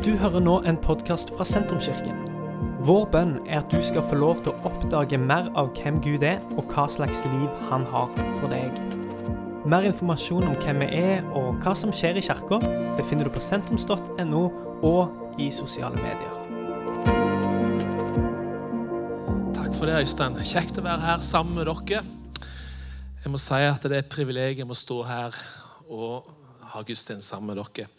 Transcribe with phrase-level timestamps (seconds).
[0.00, 2.22] Du hører nå en podkast fra Sentrumskirken.
[2.88, 6.24] Vår bønn er at du skal få lov til å oppdage mer av hvem Gud
[6.24, 8.08] er, og hva slags liv han har
[8.38, 8.78] for deg.
[9.68, 12.62] Mer informasjon om hvem vi er og hva som skjer i kirka,
[12.96, 14.42] befinner du på sentrums.no
[14.88, 16.32] og i sosiale medier.
[19.60, 20.40] Takk for det, Øystein.
[20.40, 22.06] Kjekt å være her sammen med dere.
[23.20, 25.40] Jeg må si at det er et privilegium å stå her
[25.92, 26.36] og
[26.72, 27.90] ha gudstjeneste sammen med dere.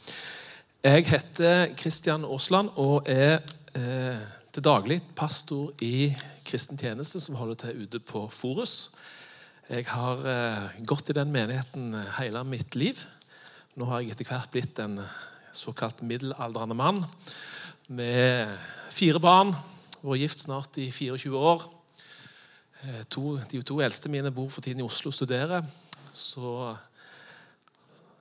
[0.82, 3.35] Jeg heter Kristian Aasland og er
[3.77, 6.09] eh, til daglig pastor i
[6.41, 8.90] kristen tjeneste som holder til ute på Forus.
[9.70, 12.98] Jeg har eh, gått i den menigheten hele mitt liv.
[13.77, 14.98] Nå har jeg etter hvert blitt en
[15.54, 17.04] såkalt middelaldrende mann
[17.85, 18.49] med
[18.90, 19.54] fire barn.
[20.02, 21.68] Vært gift snart i 24 år.
[22.82, 25.62] Eh, to, de to eldste mine bor for tiden i Oslo og studerer.
[26.09, 26.73] Så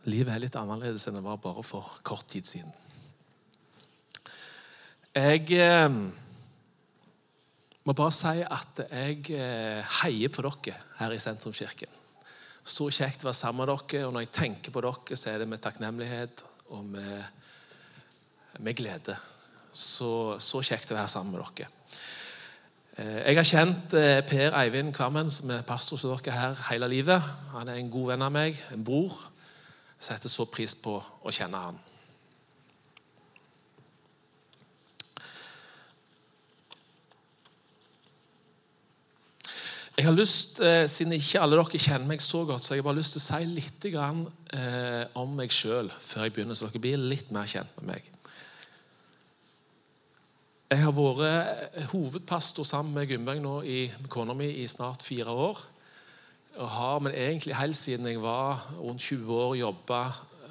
[0.09, 2.73] livet er litt annerledes enn det var bare for kort tid siden.
[5.11, 5.89] Jeg eh,
[7.85, 11.99] må bare si at jeg eh, heier på dere her i Sentrumskirken.
[12.63, 15.43] Så kjekt å være sammen med dere, og når jeg tenker på dere, så er
[15.43, 17.25] det med takknemlighet og med,
[18.61, 19.17] med glede.
[19.73, 21.73] Så, så kjekt å være sammen med dere.
[23.01, 26.89] Eh, jeg har kjent eh, Per Eivind Kvammen, som er pastor hos dere her hele
[26.93, 27.29] livet.
[27.57, 29.19] Han er en god venn av meg, en bror
[30.01, 31.79] setter så pris på å kjenne han.
[40.01, 42.87] Jeg har lyst, eh, Siden ikke alle dere kjenner meg så godt, så jeg har
[42.89, 46.81] bare lyst til å si litt eh, om meg sjøl før jeg begynner, så dere
[46.81, 48.09] blir litt mer kjent med meg.
[50.71, 55.59] Jeg har vært hovedpastor sammen med Gunnberg nå i kona mi i snart fire år
[56.57, 60.01] og har, men egentlig helt siden jeg var rundt 20 år, jobba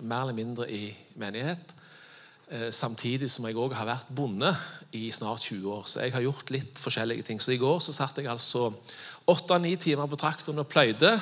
[0.01, 1.75] mer eller mindre i menighet.
[2.49, 4.49] Eh, samtidig som jeg òg har vært bonde
[4.95, 5.83] i snart 20 år.
[5.85, 7.41] Så jeg har gjort litt forskjellige ting.
[7.41, 8.71] Så i går så satt jeg altså
[9.29, 11.19] åtte-ni timer på traktoren og pløyde.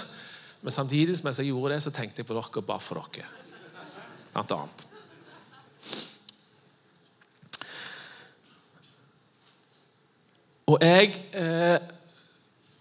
[0.62, 3.28] Men samtidig mens jeg gjorde det, så tenkte jeg på dere bare for dere.
[4.34, 4.86] Blant annet.
[10.68, 11.80] Og jeg eh,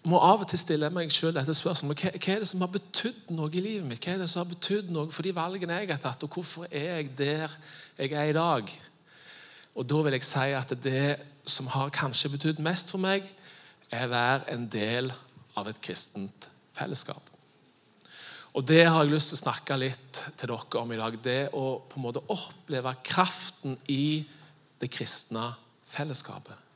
[0.07, 2.17] må av og til stille meg selv dette spørsmålet.
[2.17, 4.03] Hva er det som har betydd noe i livet mitt?
[4.03, 6.67] Hva er det som har betydd noe for de valgene jeg har tatt, og hvorfor
[6.71, 7.55] er jeg der
[7.97, 8.71] jeg er i dag?
[9.77, 13.27] Og Da vil jeg si at det som har kanskje betydd mest for meg,
[13.91, 15.11] er å være en del
[15.57, 17.29] av et kristent fellesskap.
[18.57, 21.17] Og Det har jeg lyst til å snakke litt til dere om i dag.
[21.23, 24.25] Det å på en måte oppleve kraften i
[24.81, 25.51] det kristne
[25.87, 26.66] fellesskapet.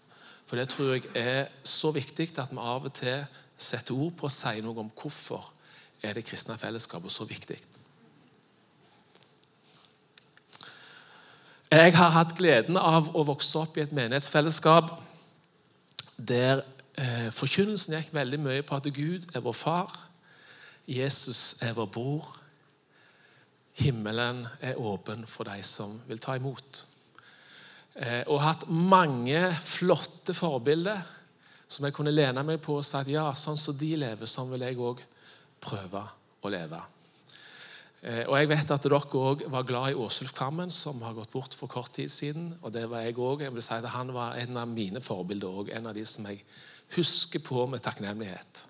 [0.51, 3.21] For det tror jeg er så viktig at vi av og til
[3.55, 5.45] setter ord på og sier noe om hvorfor
[6.03, 7.55] er det kristne fellesskapet så viktig.
[11.71, 14.91] Jeg har hatt gleden av å vokse opp i et menighetsfellesskap
[16.19, 16.65] der
[16.99, 19.95] eh, forkynnelsen gikk veldig mye på at Gud er vår far,
[20.83, 22.27] Jesus er vår bror,
[23.79, 26.90] himmelen er åpen for de som vil ta imot.
[27.95, 31.01] Eh, og hatt mange flotte forbilder
[31.71, 34.51] som jeg kunne lene meg på og si at ja, sånn som de lever, sånn
[34.51, 35.03] vil jeg òg
[35.63, 36.03] prøve
[36.41, 36.79] å leve.
[38.01, 41.31] Eh, og Jeg vet at dere òg var glad i Åsulf Kvammen, som har gått
[41.31, 42.57] bort for kort tid siden.
[42.61, 43.43] og det var jeg også.
[43.43, 45.69] Jeg vil si at Han var en av mine forbilder òg.
[45.75, 46.43] En av de som jeg
[46.95, 48.65] husker på med takknemlighet.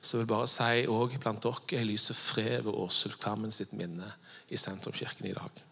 [0.00, 3.72] Så jeg vil bare si òg blant dere jeg lyser fred ved Åsulf Kvammen sitt
[3.72, 4.12] minne
[4.48, 5.71] i Sentrumskirken i dag.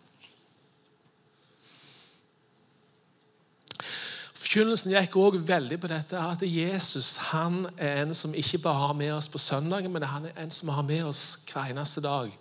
[4.50, 8.97] Forkynnelsen gikk også veldig på dette at Jesus han er en som ikke bare har
[8.99, 12.33] med oss på søndagen, men han er en som har med oss hver eneste dag.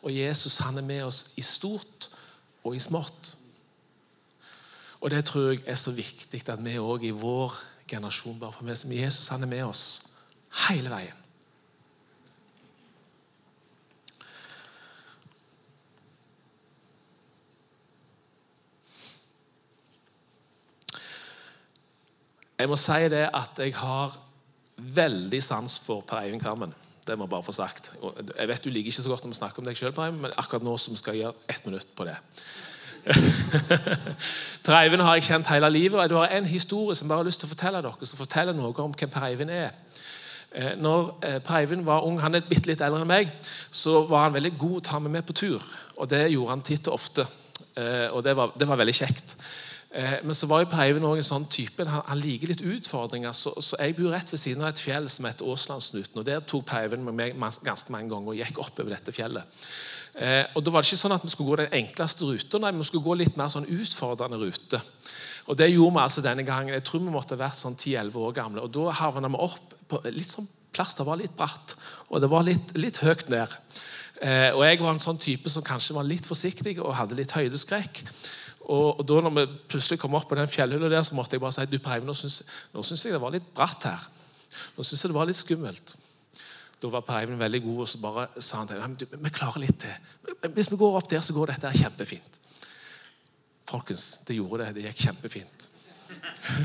[0.00, 2.08] Og Jesus han er med oss i stort
[2.64, 3.34] og i smått.
[5.04, 8.64] Og Det tror jeg er så viktig at vi òg i vår generasjon bare får
[8.64, 8.86] med oss.
[8.88, 9.84] Jesus han er med oss
[10.70, 11.27] hele veien.
[22.58, 24.14] Jeg må si det at jeg har
[24.78, 26.72] veldig sans for Per Eivind Karmen.
[27.06, 27.92] Det må jeg bare få sagt.
[28.38, 30.66] Jeg vet Du liker ikke så godt når vi snakker om deg sjøl, men akkurat
[30.66, 32.16] nå så skal jeg gjøre ett minutt på det.
[34.66, 37.22] per Eivind har jeg kjent hele livet, og jeg har en historie som jeg bare
[37.22, 39.70] har lyst til å fortelle dere, som forteller noe om hvem Per Eivind er.
[40.50, 43.30] Eh, når eh, Per Eivind var ung, han er bitte litt eldre enn meg,
[43.70, 45.62] så var han veldig god å ta med meg på tur.
[45.96, 47.28] Og det gjorde han titt og ofte.
[47.78, 49.38] Eh, og det var, det var veldig kjekt.
[49.90, 51.84] Eh, men så var jo Per Eivind en sånn type.
[51.88, 53.32] Han, han, liker litt utfordringer.
[53.36, 56.20] Så, så, jeg bor rett ved siden av et fjell som heter Åslandsnuten.
[56.20, 59.62] og Der tok Per Eivind med meg ganske mange ganger og gikk oppover dette fjellet.
[60.18, 62.74] Eh, og Da var det ikke sånn at vi skulle gå den enkleste ruta, nei,
[62.76, 64.82] vi skulle gå litt mer sånn utfordrende rute.
[65.48, 66.74] Og Det gjorde vi altså denne gangen.
[66.74, 68.62] Jeg tror vi måtte ha vært sånn 10-11 år gamle.
[68.62, 71.74] og Da havna vi opp på litt sånn plass det var litt bratt,
[72.12, 73.54] og det var litt, litt høyt ned.
[74.20, 77.32] Eh, og Jeg var en sånn type som kanskje var litt forsiktig og hadde litt
[77.32, 78.02] høydeskrekk.
[78.68, 81.42] Og, og da når vi plutselig kom opp på den fjellhylla der, så måtte jeg
[81.42, 84.02] bare si du Preiv, nå syns jeg det var litt bratt her.
[84.76, 85.94] Nå syns jeg det var litt skummelt.
[86.78, 89.64] Da var Per Eivind veldig god, og så bare sa han til ham vi klarer
[89.64, 90.50] litt til.
[90.54, 92.38] Hvis vi går opp der, så går dette kjempefint.
[93.68, 94.76] Folkens, det gjorde det.
[94.76, 95.68] Det gikk kjempefint.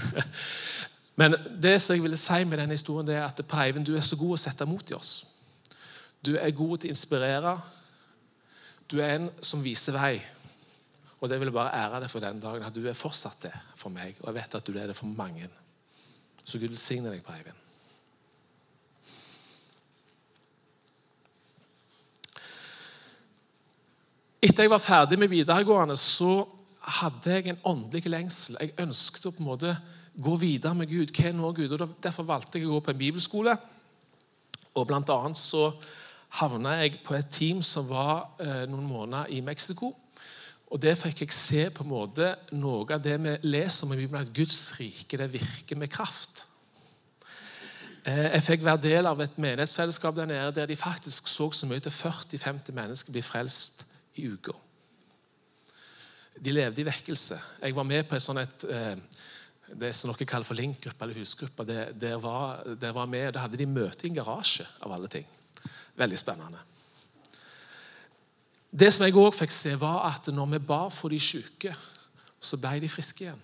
[1.20, 3.96] Men det som jeg ville si med denne historien, det er at Per Eivind, du
[3.98, 5.16] er så god å sette mot i oss.
[6.24, 7.58] Du er god til å inspirere.
[8.92, 10.20] Du er en som viser vei.
[11.24, 13.54] Og det vil jeg bare ære deg for den dagen, at du er fortsatt det
[13.80, 14.18] for meg.
[14.20, 15.48] Og jeg vet at du er det for mange.
[16.44, 17.62] Så Gud velsigne deg, på Eivind.
[24.44, 26.44] Etter jeg var ferdig med videregående, så
[27.00, 28.60] hadde jeg en åndelig lengsel.
[28.60, 29.72] Jeg ønsket å på en måte
[30.20, 31.16] gå videre med Gud.
[31.16, 31.72] Hva er nå Gud?
[31.72, 33.56] Og Derfor valgte jeg å gå på en bibelskole.
[34.76, 35.70] Og Blant annet så
[36.42, 39.94] havna jeg på et team som var eh, noen måneder i Mexico.
[40.74, 44.00] Og Der fikk jeg se på en måte noe av det vi leser om i
[44.00, 46.48] Bibelen, at Guds rike det virker med kraft.
[48.04, 51.70] Eh, jeg fikk være del av et menighetsfellesskap der nede der de faktisk så så
[51.70, 53.86] mye til 40-50 mennesker bli frelst
[54.18, 54.58] i uka.
[56.42, 57.38] De levde i vekkelse.
[57.62, 58.98] Jeg var med på et sånt et, eh,
[59.78, 61.64] det som dere kaller for link-gruppe eller husgruppe.
[61.70, 65.26] Der, der, var, der med, Da hadde de møte i en garasje, av alle ting.
[65.96, 66.73] Veldig spennende.
[68.80, 71.76] Det som jeg òg fikk se, var at når vi ba for de syke,
[72.42, 73.42] så ble de friske igjen.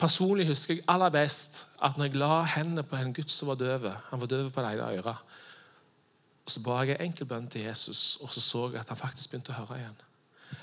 [0.00, 3.58] Personlig husker jeg aller best at når jeg la hendene på en gutt som var
[3.60, 5.16] døv Han var døv på det ene øret.
[6.46, 9.30] Så ba jeg en enkel bønn til Jesus, og så så jeg at han faktisk
[9.30, 9.98] begynte å høre igjen.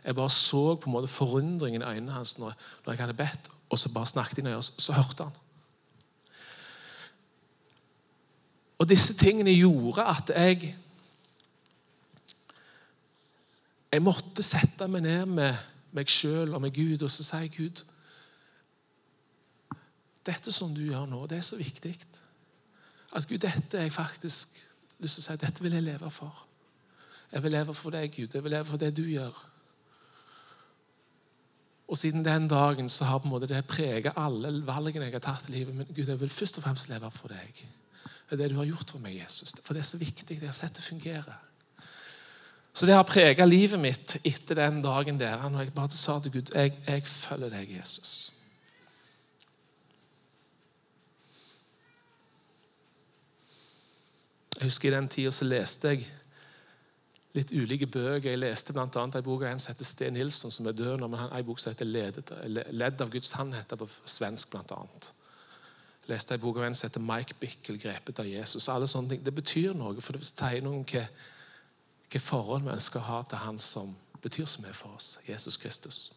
[0.04, 2.56] Jeg bare så på en måte forundringen i øynene hans når,
[2.88, 5.38] jeg hadde bedt, og så bare snakket i øret, så, så hørte han.
[8.80, 10.76] Og disse tingene gjorde at jeg
[13.92, 17.84] Jeg måtte sette meg ned med meg sjøl og med Gud og så si Gud
[20.28, 21.94] Dette som du gjør nå, det er så viktig.
[23.16, 24.58] At Gud, dette er jeg faktisk
[25.00, 26.42] lyst til å si dette vil jeg leve for.
[27.32, 28.36] Jeg vil leve for deg, Gud.
[28.36, 29.38] Jeg vil leve for det du gjør.
[31.88, 35.24] Og siden den dagen så har på en måte det preget alle valgene jeg har
[35.24, 35.76] tatt i livet.
[35.76, 37.64] Men Gud, jeg vil først og fremst leve for deg.
[38.28, 39.56] Det du har gjort for meg, Jesus.
[39.64, 40.42] For det er så viktig.
[40.42, 41.40] Jeg har sett det fungere.
[42.78, 45.50] Så det har preget livet mitt etter den dagen der.
[45.50, 48.12] Når jeg bare sa til Gud jeg, jeg følger deg, Jesus.
[54.60, 56.06] Jeg husker I den tida leste jeg
[57.34, 58.30] litt ulike bøker.
[58.30, 58.86] Jeg leste bl.a.
[58.86, 61.08] en bok av en som heter Sten Nilsson, som er død nå.
[61.08, 64.84] men En bok som heter 'Ledd av Guds sannheter' på svensk, bl.a.
[66.04, 68.70] Jeg leste en bok av en som heter Mike Bickel, 'Grepet av Jesus'.
[68.70, 69.26] alle sånne ting.
[69.26, 71.08] Det betyr noe, for det sier noe om hva,
[72.08, 75.60] hva forhold vi ønsker å ha til Han som betyr så mye for oss, Jesus
[75.60, 76.08] Kristus.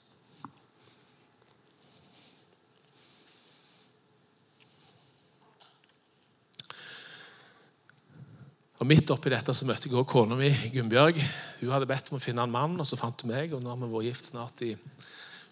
[8.80, 11.18] Og Midt oppi dette så møtte jeg også kona mi, Gunnbjørg.
[11.60, 13.52] Hun hadde bedt om å finne en mann, og så fant hun meg.
[13.52, 14.70] og Nå har vi vært gift snart i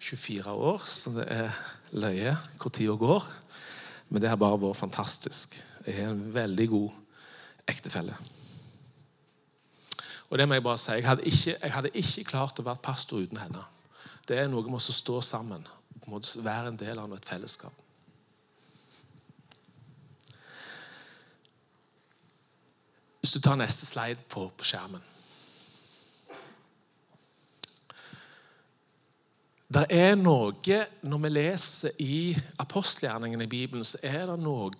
[0.00, 1.60] 24 år, så det er
[1.92, 3.28] løye hvor tida går.
[4.08, 5.58] Men det har bare vært fantastisk.
[5.84, 8.16] Jeg er en veldig god ektefelle.
[10.28, 12.84] Og det må Jeg bare si, jeg hadde ikke, jeg hadde ikke klart å være
[12.84, 13.64] pastor uten henne.
[14.28, 15.66] Det er noe med å stå sammen,
[16.08, 17.72] må være en del av et fellesskap.
[23.20, 25.02] Hvis du tar neste slide på, på skjermen.
[29.68, 34.70] Det er noe, Når vi leser i apostelgjerningene i Bibelen, så er det noe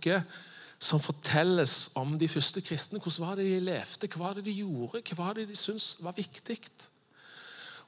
[0.78, 3.00] som fortelles om de første kristne.
[3.02, 5.96] Hvordan var det de levde, hva var det de gjorde, hva var det de syntes
[6.02, 6.60] var viktig?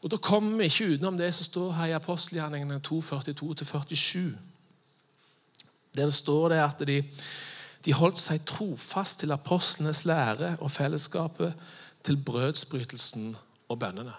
[0.01, 4.19] Og Da kommer vi ikke utenom det som står her i apostelgjerningene 2.42-47.
[5.97, 7.03] Der står det at de
[7.85, 11.55] de holdt seg trofast til apostlenes lære og fellesskapet,
[12.05, 13.35] til brødsbrytelsen
[13.69, 14.13] og bønnene.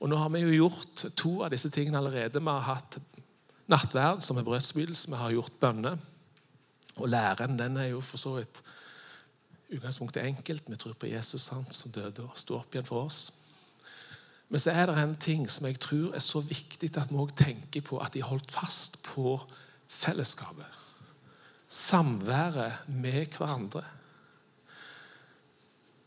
[0.00, 2.38] Og Nå har vi jo gjort to av disse tingene allerede.
[2.38, 2.98] Vi har hatt
[3.66, 5.10] nattverd, som er brødsbrytelse.
[5.10, 5.96] Vi har gjort bønner.
[6.96, 8.62] Og læren den er jo for så vidt
[9.72, 10.70] utgangspunktet enkelt.
[10.70, 13.32] Vi tror på Jesus han som døde og sto opp igjen for oss.
[14.48, 17.44] Men så er det en ting som jeg tror er så viktig at vi også
[17.44, 19.40] tenker på at de holdt fast på
[19.86, 20.66] fellesskapet
[21.68, 23.82] samværet med hverandre.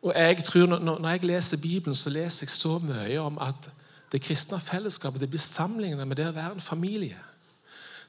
[0.01, 3.71] Og jeg tror, Når jeg leser Bibelen, så leser jeg så mye om at
[4.11, 7.19] det kristne fellesskapet det blir sammenlignet med det å være en familie.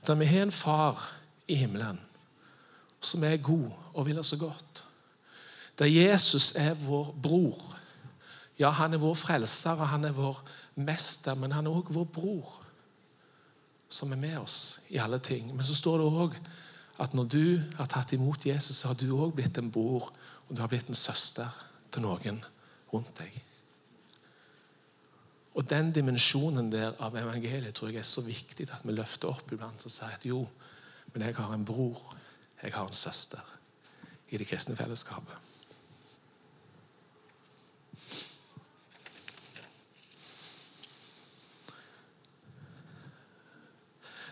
[0.07, 1.13] Der vi har en far
[1.49, 2.01] i himmelen
[3.01, 4.85] som er god og vil oss så godt.
[5.79, 7.61] Der Jesus er vår bror.
[8.61, 10.43] Ja, han er vår frelser og han er vår
[10.81, 12.51] mester, men han er òg vår bror,
[13.89, 15.55] som er med oss i alle ting.
[15.55, 16.37] Men så står det òg
[17.01, 17.45] at når du
[17.79, 20.11] har tatt imot Jesus, så har du òg blitt en bror
[20.49, 21.49] og du har blitt en søster
[21.91, 22.43] til noen
[22.93, 23.33] rundt deg.
[25.55, 29.51] Og Den dimensjonen der av evangeliet tror jeg er så viktig at vi løfter opp
[29.53, 30.45] iblant og sier at jo,
[31.15, 31.99] men jeg har en bror,
[32.63, 33.41] jeg har en søster
[34.31, 35.37] i det kristne fellesskapet.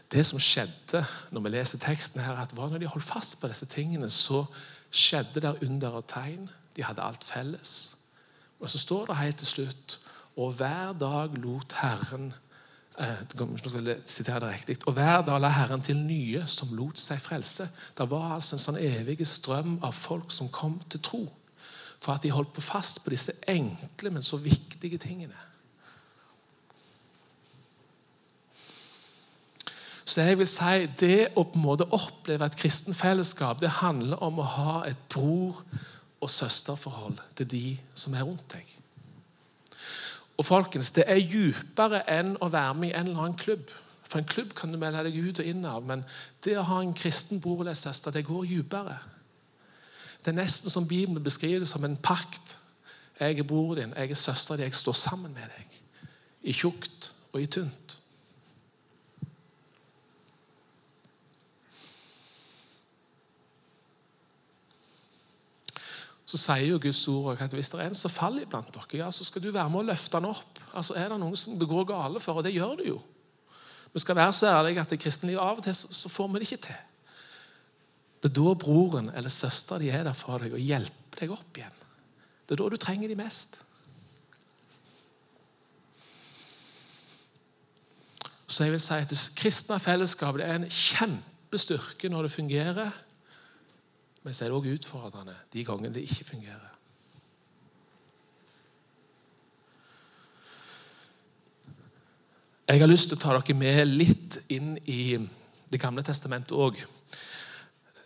[0.09, 1.03] Det som skjedde
[1.35, 4.47] når vi leser teksten her, at var når de holdt fast på disse tingene, så
[4.91, 6.49] skjedde det under og tegn.
[6.77, 7.97] De hadde alt felles.
[8.61, 9.99] Og så står det helt til slutt
[10.39, 12.33] Og hver dag lot Herren
[13.01, 13.37] eh, det
[14.53, 17.69] riktig, Og hver dag la Herren til nye som lot seg frelse.
[17.99, 21.25] Det var altså en sånn evig strøm av folk som kom til tro.
[21.99, 25.37] For at de holdt på fast på disse enkle, men så viktige tingene.
[30.09, 34.23] Så jeg vil si Det å på en måte oppleve et kristen fellesskap det handler
[34.25, 35.65] om å ha et bror-
[36.21, 38.67] og søsterforhold til de som er rundt deg.
[40.39, 43.71] Og folkens, Det er djupere enn å være med i en eller annen klubb.
[44.03, 46.05] For En klubb kan du melde deg ut og inn av, men
[46.45, 48.99] det å ha en kristen bror eller søster det går djupere.
[50.25, 52.57] Det er nesten som Bibelen beskriver det som en pakt.
[53.21, 56.09] Jeg er bror din, jeg er søsteren din, jeg står sammen med deg.
[56.43, 57.98] I tjukt og i tynt.
[66.29, 69.07] Så sier jo Guds ord at hvis det er en som faller iblant dere, ja,
[69.15, 70.59] så skal du være med å løfte han opp.
[70.77, 72.37] Altså Er det noen som det går gale for?
[72.37, 72.99] Og det gjør det jo.
[73.95, 76.43] Vi skal være så ærlige at i kristenlivet av og til så, så, får vi
[76.43, 76.83] det ikke til.
[78.21, 81.63] Det er da broren eller søstera de er der for deg og hjelper deg opp
[81.63, 81.81] igjen.
[82.45, 83.63] Det er da du trenger de mest.
[88.49, 93.05] Så jeg vil si at Det kristne fellesskapet er en kjempestyrke når det fungerer.
[94.23, 96.75] Men så er det òg utfordrende de gangene det ikke fungerer.
[102.69, 105.17] Jeg har lyst til å ta dere med litt inn i
[105.69, 106.77] Det gamle testamentet òg.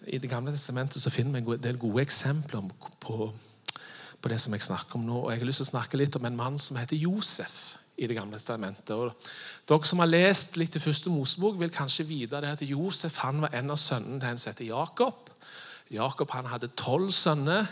[0.06, 2.62] I Det gamle testamentet så finner vi en del gode eksempler
[3.02, 3.32] på,
[4.20, 5.16] på, det som jeg snakker om nå.
[5.24, 8.06] Og Jeg har lyst til å snakke litt om en mann som heter Josef i
[8.06, 8.94] Det gamle testamentet.
[8.94, 9.10] Og
[9.66, 13.42] dere som har lest litt i første Mosebok, vil kanskje vite det at Josef han
[13.42, 15.30] var en av sønnene til en som heter Jakob.
[15.92, 17.68] Jakob han hadde tolv sønner.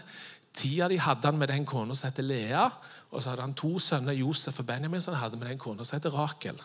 [0.57, 2.67] Ti av dem hadde han med den kona som heter Lea.
[3.11, 5.87] Og så hadde han to sønner, Josef og Benjamin, som han hadde med den kona
[5.87, 6.59] som heter Rakel.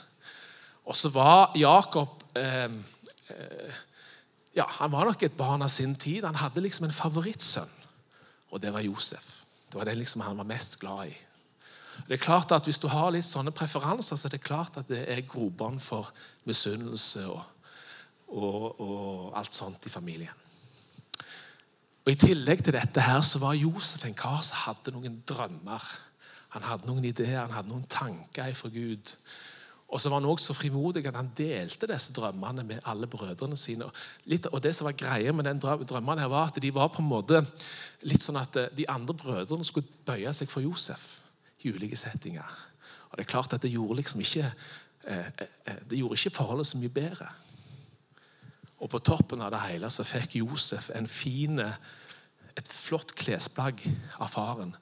[0.86, 2.66] Og så var Jakob eh,
[3.34, 3.80] eh,
[4.56, 6.24] ja, Han var nok et barn av sin tid.
[6.24, 7.72] Han hadde liksom en favorittsønn,
[8.52, 9.42] og det var Josef.
[9.70, 11.18] Det var den liksom han var mest glad i.
[12.08, 14.88] Det er klart at Hvis du har litt sånne preferanser, så er det klart at
[14.88, 16.12] det er grobånd for
[16.44, 17.44] misunnelse og,
[18.28, 20.45] og, og alt sånt i familien.
[22.06, 25.86] Og I tillegg til dette her så var Josef en kar som hadde noen drømmer.
[26.54, 29.14] Han hadde noen ideer, han hadde noen tanker fra Gud.
[29.90, 33.58] Og så var han også så frimodig at han delte disse drømmene med alle brødrene
[33.58, 33.88] sine.
[34.30, 37.02] Litt, og det som var greia med den drømmene her var at de var på
[37.02, 37.42] en måte
[38.06, 41.08] litt sånn at eh, de andre brødrene skulle bøye seg for Josef
[41.66, 42.54] i ulike settinger.
[43.10, 46.70] Og det er klart at det gjorde liksom ikke eh, eh, det gjorde ikke forholdet
[46.70, 47.30] så mye bedre.
[48.84, 51.68] Og på toppen av det hele så fikk Josef en fine,
[52.56, 53.82] et flott klesplagg
[54.20, 54.76] av faren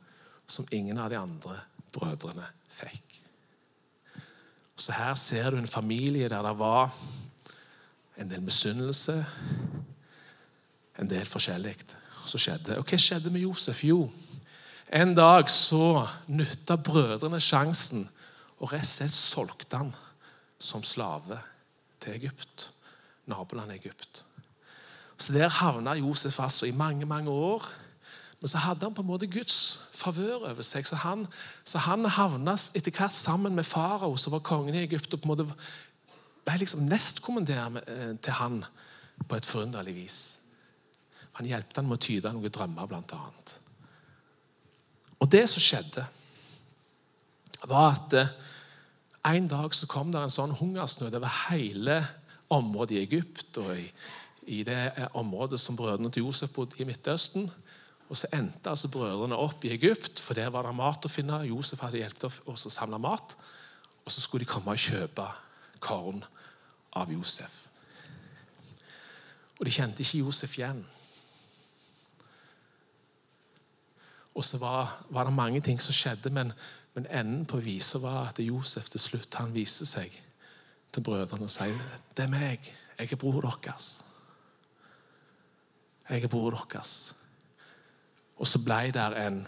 [0.50, 1.60] som ingen av de andre
[1.94, 3.20] brødrene fikk.
[4.76, 6.90] Så her ser du en familie der det var
[8.18, 9.20] en del misunnelse,
[11.00, 11.78] en del forskjellig
[12.26, 12.78] som skjedde.
[12.78, 13.84] Og hva skjedde med Josef?
[13.86, 14.08] Jo,
[14.94, 18.08] en dag så nytta brødrene sjansen
[18.60, 19.94] og rett og slett solgte han
[20.62, 21.40] som slave
[22.04, 22.73] til Egypt
[23.30, 24.26] nabolandet Egypt.
[25.18, 27.64] Så Der havna Josef altså i mange mange år.
[28.44, 30.84] Men så hadde han på en måte Guds favør over seg.
[30.88, 31.28] Så han,
[31.64, 35.30] så han havna etter hvert sammen med farao, som var kongen i Egypt, og på
[35.30, 35.46] en måte
[36.44, 38.58] ble liksom nestkommanderende eh, til han
[39.30, 40.18] på et forunderlig vis.
[41.40, 43.54] Han hjelpte han med å tyde noen drømmer, annet.
[45.24, 46.04] Og det som skjedde,
[47.72, 48.34] var at eh,
[49.32, 52.02] en dag så kom det en sånn hungersnød over hele
[52.50, 53.86] området i Egypt og i,
[54.48, 57.52] i det området som brødrene til Josef bodde i Midtøsten.
[58.10, 61.40] Og så endte altså brødrene opp i Egypt, for der var det mat å finne.
[61.48, 63.38] Josef hadde hjulpet oss å samle mat.
[64.04, 65.28] Og så skulle de komme og kjøpe
[65.84, 66.24] korn
[67.00, 67.64] av Josef.
[69.60, 70.84] Og de kjente ikke Josef igjen.
[74.34, 76.52] Og så var, var, det mange ting som skjedde, men,
[76.94, 80.14] men enden på visa var at Josef til slutt han viste seg
[80.94, 82.74] til brødrene og sier det er meg.
[83.00, 84.04] Jeg er bror deres.
[86.10, 87.16] Jeg er bror deres.
[88.38, 89.48] Og så ble det en,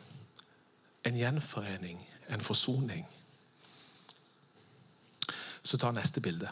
[1.05, 3.05] en gjenforening, en forsoning.
[5.63, 6.49] Så ta neste bilde.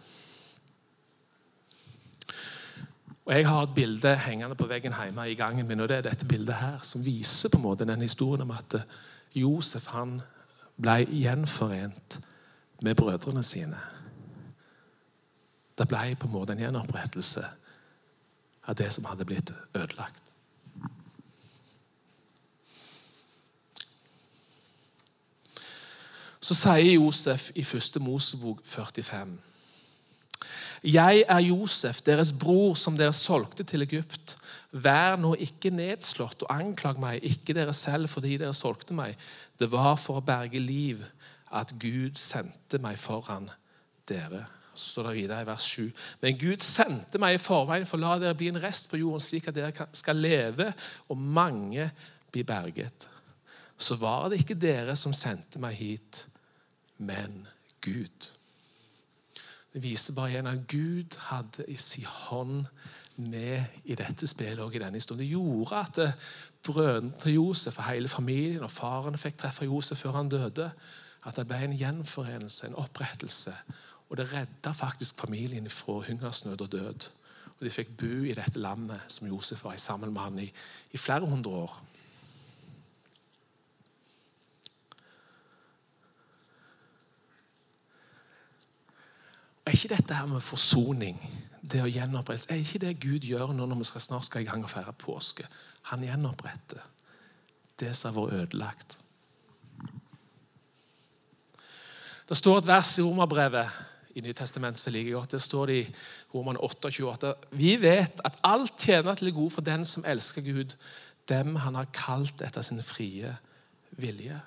[3.25, 6.09] Og Jeg har et bilde hengende på veggen hjemme i gangen min, og det er
[6.09, 8.75] dette bildet her, som viser på en måte den historien om at
[9.35, 10.21] Josef han
[10.81, 12.19] ble gjenforent
[12.81, 13.92] med brødrene sine.
[15.77, 17.45] Det ble på en måte en gjenopprettelse
[18.67, 20.21] av det som hadde blitt ødelagt.
[26.43, 29.37] Så sier Josef i første Mosebok 45.:
[30.83, 34.37] Jeg er Josef, deres bror, som dere solgte til Egypt.
[34.71, 39.15] Vær nå ikke nedslått og anklag meg, ikke dere selv fordi dere solgte meg.
[39.59, 41.05] Det var for å berge liv
[41.53, 43.47] at Gud sendte meg foran
[44.09, 44.43] dere.
[44.73, 45.89] Så står det videre i vers 7.
[46.21, 49.21] Men Gud sendte meg i forveien for å la dere bli en rest på jorden,
[49.21, 50.71] slik at dere skal leve,
[51.09, 51.89] og mange
[52.33, 53.07] blir berget.
[53.77, 56.25] Så var det ikke dere som sendte meg hit,
[56.97, 57.43] men
[57.83, 58.31] Gud.
[59.73, 62.65] Det viser bare igjen at Gud hadde i sin hånd
[63.15, 65.23] med i dette spillet og i denne historien.
[65.23, 66.19] Det gjorde at eh,
[66.65, 70.69] brødrene til Josef og hele familien og faren fikk treffe Josef før han døde.
[71.23, 73.53] At det ble en gjenforenelse, en opprettelse.
[74.09, 77.09] Og det redda faktisk familien fra hungersnød og død.
[77.59, 80.51] Og De fikk bo i dette landet som Josef var sammen med han i,
[80.91, 81.81] i flere hundre år.
[89.65, 91.17] Er ikke dette her med forsoning,
[91.63, 94.49] det å gjenopprette, er ikke det Gud gjør nå når vi skal snart skal i
[94.49, 95.47] gang og feire påske?
[95.93, 96.83] Han gjenoppretter
[97.79, 98.97] det som har vært ødelagt.
[102.27, 103.79] Det står et vers i Romerbrevet
[104.15, 105.31] i Nytestamentet like godt.
[105.31, 105.95] Det står det i
[106.33, 107.33] Roman 28.
[107.51, 110.75] Vi vet at alt tjener til det gode for den som elsker Gud,
[111.29, 113.37] dem han har kalt etter sin frie
[113.91, 114.41] vilje.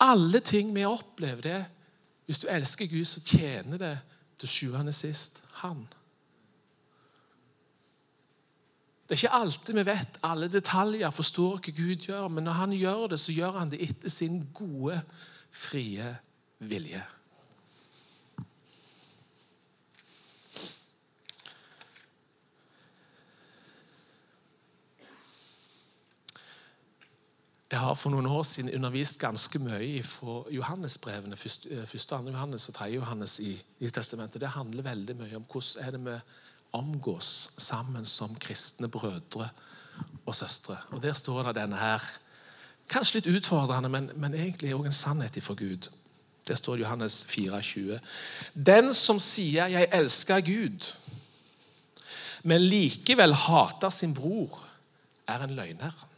[0.00, 1.64] Alle ting vi opplever, det
[2.30, 3.96] hvis du elsker Gud, så tjener det
[4.38, 5.88] til sjuende sist Han.
[9.08, 12.72] Det er ikke alltid vi vet alle detaljer, forstår hva Gud gjør, men når han
[12.78, 15.00] gjør det, så gjør han det etter sin gode,
[15.50, 16.12] frie
[16.62, 17.02] vilje.
[27.70, 32.68] Jeg har for noen år siden undervist ganske mye fra Johannesbrevene, eh, første andre Johannes
[32.68, 34.40] og tredje Johannes i, i testamentet.
[34.40, 36.16] Det handler veldig mye om hvordan er det vi
[36.72, 39.48] omgås sammen som kristne brødre
[40.26, 40.76] og søstre.
[40.90, 42.02] Og Der står det denne her,
[42.88, 45.90] kanskje litt utfordrende, men, men egentlig òg en sannhet ifra Gud.
[46.48, 47.98] Det står Johannes 4,20.
[48.54, 50.94] Den som sier 'jeg elsker Gud',
[52.42, 54.66] men likevel hater sin bror,
[55.28, 56.09] er en løgner.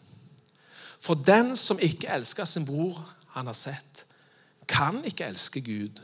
[1.02, 3.00] For den som ikke elsker sin bror
[3.34, 4.04] han har sett,
[4.68, 5.98] kan ikke elske Gud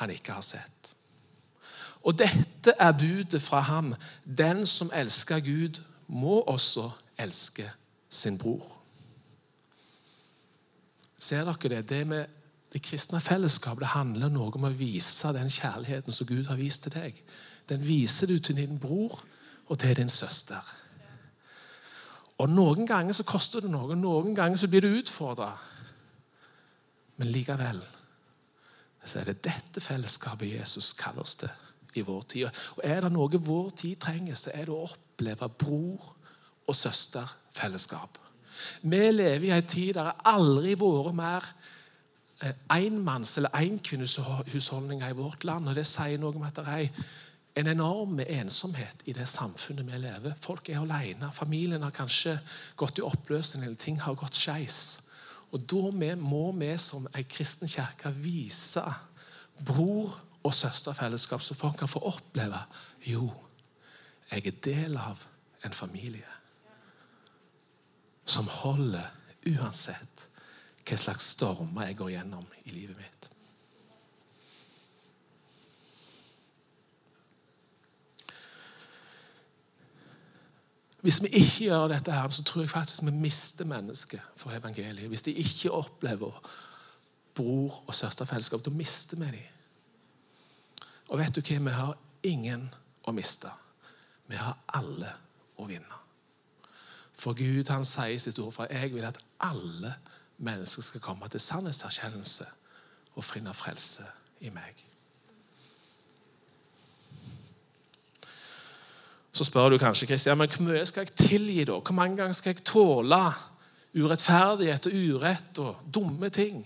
[0.00, 0.96] han ikke har sett.
[2.04, 3.94] Og dette er budet fra ham.
[4.24, 7.70] Den som elsker Gud, må også elske
[8.10, 8.66] sin bror.
[11.18, 11.88] Ser dere det?
[11.88, 12.26] Det med
[12.72, 16.94] det kristne fellesskapet handler noe om å vise den kjærligheten som Gud har vist til
[16.94, 17.22] deg.
[17.68, 19.20] Den viser du til din bror
[19.66, 20.66] og til din søster.
[22.40, 25.52] Og Noen ganger så koster det noe, noen ganger så blir du utfordra.
[27.20, 27.82] Men likevel
[29.04, 31.50] så er det dette fellesskapet Jesus kaller oss til
[31.96, 32.48] i vår tid.
[32.76, 36.16] Og Er det noe vår tid trenger, så er det å oppleve bror-
[36.68, 38.18] og søsterfellesskap.
[38.82, 41.48] Vi lever i en tid der det aldri har vært mer
[42.42, 45.68] eh, enmanns- eller enkvinneshusholdninger i vårt land.
[45.68, 46.88] og Det sier noe om at det er
[47.60, 50.34] en enorm ensomhet i det samfunnet vi lever.
[50.40, 51.30] Folk er alene.
[51.32, 52.38] Familien har kanskje
[52.76, 55.00] gått i oppløsning, eller ting har gått skeis.
[55.50, 58.84] Og Da må vi som en kristen kirke vise
[59.66, 62.62] bror- og søsterfellesskap, så folk kan få oppleve
[63.04, 63.30] jo,
[64.30, 65.26] jeg er del av
[65.64, 66.28] en familie
[68.24, 69.10] som holder
[69.50, 70.28] uansett
[70.86, 73.30] hva slags stormer jeg går gjennom i livet mitt.
[81.00, 85.08] Hvis vi ikke gjør dette, her, så tror jeg faktisk vi mister mennesket for evangeliet.
[85.08, 86.50] Hvis de ikke opplever
[87.34, 89.48] bror- og søsterfellesskap, da mister vi dem.
[91.08, 91.58] Og vet du hva?
[91.58, 92.68] Vi har ingen
[93.08, 93.50] å miste.
[94.28, 95.12] Vi har alle
[95.58, 96.00] å vinne.
[97.14, 99.94] For Gud han sier sitt ord for jeg vil at alle
[100.38, 102.46] mennesker skal komme til sannhetserkjennelse
[103.14, 104.06] og finne frelse
[104.40, 104.89] i meg.
[109.32, 111.78] Så spør du kanskje Kristian, men hvor mye skal jeg tilgi da?
[111.78, 113.22] Hvor mange ganger skal jeg tåle
[113.94, 116.64] urettferdighet og urett og dumme ting?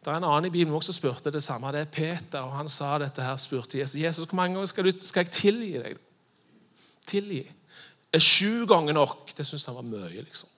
[0.00, 1.72] Det er en annen i Bibelen også spurte det samme.
[1.72, 4.00] Det er Peter, og han sa dette her, spurte Jesus.
[4.00, 5.98] Jesus, hvor mange ganger skal, du, skal jeg tilgi deg?
[7.06, 7.42] Tilgi.
[8.12, 9.28] Er sju ganger nok?
[9.36, 10.48] Det syntes han var mye, liksom.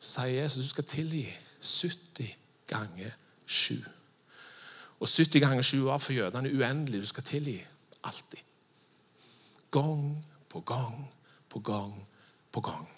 [0.00, 1.24] Sier Jesus du skal tilgi
[1.60, 2.30] 70
[2.70, 3.10] ganger
[3.46, 3.74] 7.
[5.00, 7.02] Og 70 ganger 7 var for jødene uendelig.
[7.02, 7.58] Du skal tilgi
[8.04, 8.38] alltid.
[9.70, 11.06] Gang på gang
[11.50, 11.94] på gang
[12.52, 12.88] på gang.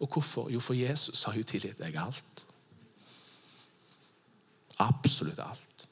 [0.00, 0.50] Og hvorfor?
[0.50, 2.46] Jo, for Jesus har jo tilgitt deg alt.
[4.82, 5.88] Absolutt alt.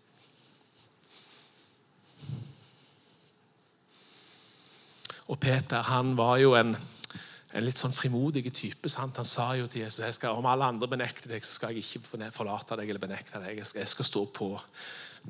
[5.31, 8.91] Og Peter han var jo en, en litt sånn frimodig type.
[8.91, 9.21] Sant?
[9.21, 11.87] Han sa jo til Jesus jeg skal, om alle andre benekter deg, så skal jeg
[11.87, 13.61] ikke forlate deg eller benekte deg.
[13.61, 14.51] Jeg skal, jeg skal stå på.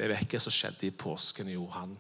[0.01, 1.53] Vi vet som skjedde i påsken.
[1.53, 1.93] Jo, han,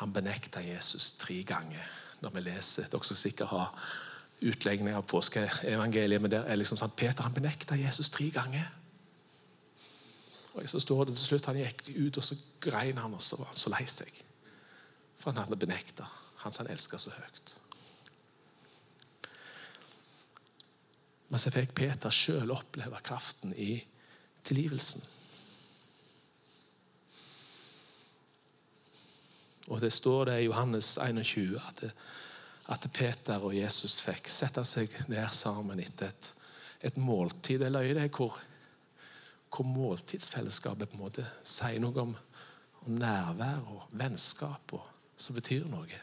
[0.00, 1.92] han benekta Jesus tre ganger.
[2.20, 3.64] Når vi leser, Dere skal sikkert ha
[4.44, 6.22] utlegninger av påskeevangeliet.
[6.22, 8.68] Men det er liksom sånn, Peter han benekta Jesus tre ganger.
[10.56, 13.36] Og så står det til slutt Han gikk ut, og så grein han, og så
[13.40, 14.22] var han så lei seg.
[15.16, 16.08] For han hadde benekta
[16.42, 17.56] han som han elska så høyt.
[21.28, 23.80] Men så fikk Peter sjøl oppleve kraften i
[24.46, 25.02] tilgivelsen.
[29.68, 31.92] Og Det står det i Johannes 21 at, det,
[32.70, 36.32] at Peter og Jesus fikk sette seg ned sammen etter et,
[36.90, 37.62] et måltid.
[37.66, 38.38] Eller øye det hvor,
[39.50, 42.12] hvor måltidsfellesskapet på en måte sier noe om,
[42.86, 44.84] om nærvær og vennskap og,
[45.16, 46.02] som betyr noe.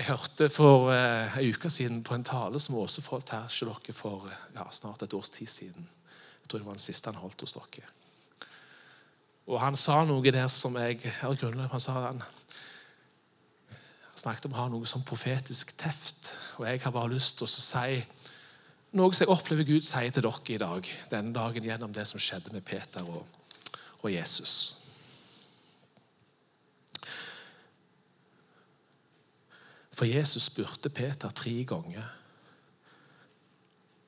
[0.00, 4.30] Jeg hørte for eh, en uke siden på en tale som Åse her dere for
[4.54, 5.88] ja, snart et års tid siden.
[6.40, 7.99] Jeg tror det var den siste han holdt hos dere.
[9.50, 14.54] Og Han sa noe der som jeg har grunnlag Han sa han, han snakket om
[14.54, 16.34] å ha noe som profetisk teft.
[16.60, 18.02] Og jeg har bare lyst til å si
[18.92, 22.20] noe som jeg opplever Gud sier til dere i dag, denne dagen gjennom det som
[22.20, 23.24] skjedde med Peter og,
[24.02, 24.76] og Jesus.
[29.94, 32.06] For Jesus spurte Peter tre ganger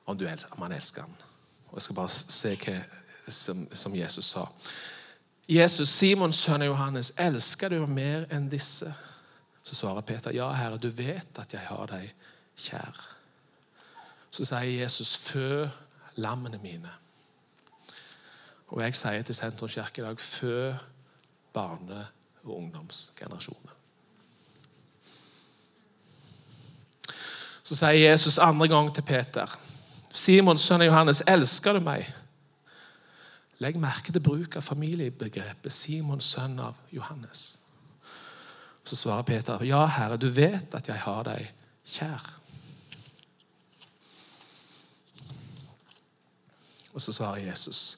[0.05, 1.15] om, elsker, om han elsker ham.
[1.69, 2.79] Og Jeg skal bare se hva
[3.27, 4.47] som, som Jesus sa.
[5.49, 8.93] Jesus, Simons sønn Johannes, elsker du mer enn disse?
[9.63, 12.09] Så svarer Peter, ja, Herre, du vet at jeg har deg
[12.59, 12.99] kjær.
[14.31, 15.67] Så sier Jesus, fø
[16.15, 16.91] lammene mine.
[18.73, 20.73] Og jeg sier til Sentrum kirke i dag, fø
[21.53, 22.07] barne-
[22.43, 23.69] og ungdomsgenerasjonen.
[27.63, 29.59] Så sier Jesus andre gang til Peter,
[30.13, 32.09] Simons sønn Johannes, elsker du meg?
[33.63, 37.43] Legg merke til bruk av familiebegrepet Simon, sønn av Johannes.
[38.83, 41.45] Så svarer Peter, ja, Herre, du vet at jeg har deg
[41.87, 42.25] kjær.
[46.93, 47.97] Og så svarer Jesus,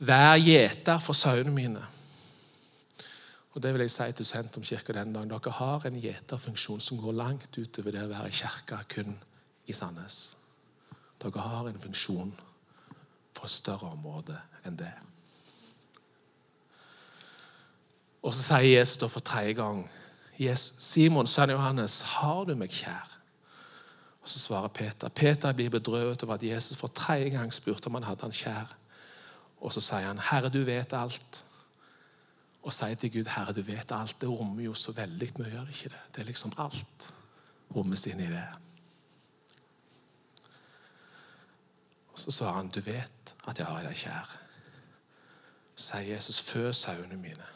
[0.00, 1.84] vær gjeter for sauene mine.
[3.54, 5.30] Og Det vil jeg si til Sentrumskirka den dagen.
[5.30, 9.14] Dere har en gjeterfunksjon som går langt utover det å være i kirka kun
[9.70, 10.36] i Sandnes.
[11.22, 12.34] Dere har en funksjon
[13.44, 14.92] for et større område enn det.
[18.24, 19.84] Og så sier Jesus da for tredje gang
[20.56, 23.12] Simon, sønn Johannes, har du meg kjær?
[24.24, 25.08] Og Så svarer Peter.
[25.08, 28.72] Peter blir bedrøvet over at Jesus for tredje gang spurte om han hadde han kjær.
[29.60, 31.44] Og så sier han, 'Herre, du vet alt.'
[32.62, 35.64] Og sier til Gud, 'Herre, du vet alt.' Det rommer jo så veldig mye, gjør
[35.64, 36.02] det ikke det?
[36.14, 37.12] Det er liksom alt
[37.76, 38.48] rommes inn i det.
[42.14, 44.38] Og Så svarer han, 'Du vet at jeg har deg kjær.'
[45.76, 47.54] Sier Jesus, 'Fø sauene mine'.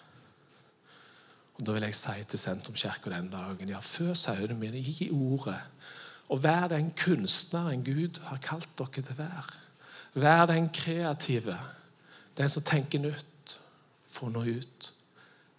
[1.59, 5.59] Og Da vil jeg si til Sentrumskirka den dagen, ja, fø sauene mine, gi ordet.
[6.29, 9.57] Og vær den kunstneren Gud har kalt dere til å være.
[10.15, 11.59] Vær den kreative,
[12.37, 13.59] den som tenker nytt,
[14.09, 14.93] får nå ut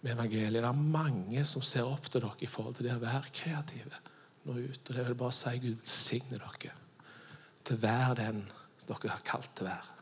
[0.00, 0.62] med evangeliet.
[0.62, 4.00] Det er mange som ser opp til dere i forhold til det å være kreative.
[4.44, 4.88] Nå ut.
[4.88, 6.72] Og det vil bare si Gud velsigne dere
[7.64, 8.40] til å være den
[8.88, 9.96] dere har kalt til å være.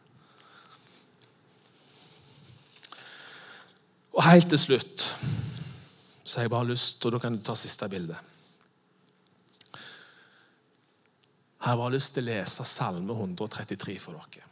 [4.19, 5.05] Og helt til slutt
[6.25, 8.17] Så har jeg bare lyst, og da kan du ta siste bilde.
[11.59, 14.45] Jeg har bare lyst til å lese Salme 133 for dere.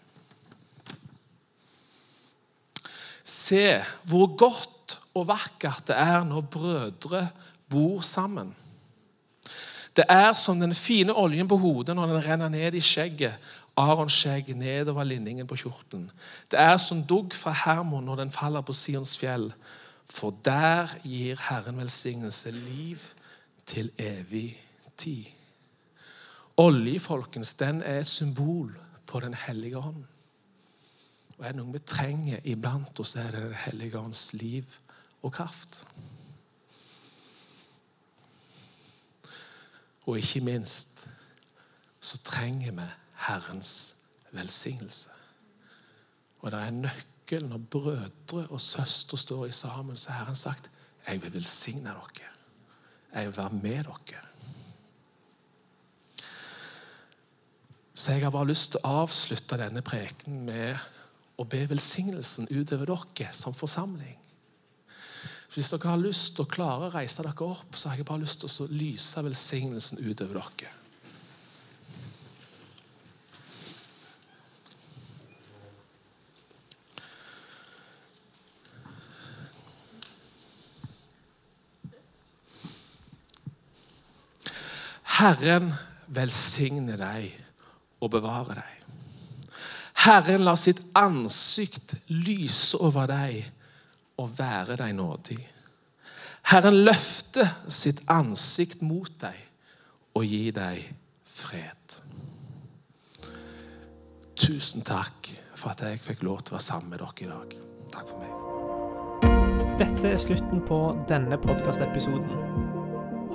[3.26, 7.22] Se hvor godt og vakkert det er når brødre
[7.68, 8.54] bor sammen.
[9.96, 13.40] Det er som den fine oljen på hodet når den renner ned i skjegget.
[13.76, 16.10] Arons skjegg nedover linningen på kjorten.
[16.50, 19.50] Det er som dugg fra Hermon når den faller på Sions fjell.
[20.08, 23.02] For der gir Herren velsignelse liv
[23.66, 24.54] til evig
[24.96, 25.24] tid.
[26.56, 30.04] Olje, folkens, den er et symbol på Den hellige ånd.
[31.38, 34.64] Og er det noe vi trenger iblant oss, er det Den hellige ånds liv
[35.22, 35.84] og kraft.
[40.06, 41.08] Og ikke minst
[42.00, 42.86] så trenger vi
[43.16, 43.94] Herrens
[44.32, 45.10] velsignelse.
[46.40, 50.38] Og det er en nøkkel når brødre og søstre står i sammen, så har Herren
[50.38, 50.70] sagt
[51.06, 52.30] jeg vil velsigne dere.
[53.14, 54.22] Jeg vil være med dere.
[57.94, 60.76] Så jeg har bare lyst til å avslutte denne prekenen med
[61.40, 64.18] å be velsignelsen utover dere som forsamling.
[65.46, 68.08] For Hvis dere har lyst til å klare å reise dere opp, så har jeg
[68.08, 70.74] bare lyst til å lyse velsignelsen utover dere.
[85.16, 85.70] Herren
[86.12, 87.30] velsigne deg
[88.04, 88.72] og bevare deg.
[90.04, 93.38] Herren la sitt ansikt lyse over deg
[94.20, 95.38] og være deg nådig.
[96.52, 99.40] Herren løfte sitt ansikt mot deg
[100.16, 100.84] og gi deg
[101.24, 101.96] fred.
[104.36, 107.56] Tusen takk for at jeg fikk lov til å være sammen med dere i dag.
[107.96, 108.36] Takk for meg.
[109.80, 112.65] Dette er slutten på denne podkastepisoden.